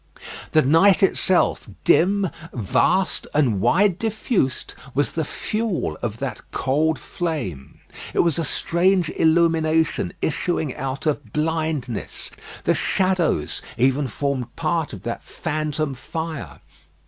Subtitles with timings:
[0.53, 7.81] The night itself, dim, vast, and wide diffused, was the fuel of that cold flame.
[8.11, 12.31] It was a strange illumination issuing out of blindness.
[12.63, 16.61] The shadows even formed part of that phantom fire.